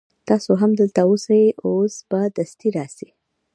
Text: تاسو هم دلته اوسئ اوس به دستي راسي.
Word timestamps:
تاسو 0.27 0.51
هم 0.61 0.71
دلته 0.79 0.99
اوسئ 1.09 1.43
اوس 1.67 1.95
به 2.09 2.21
دستي 2.37 2.69
راسي. 2.75 3.09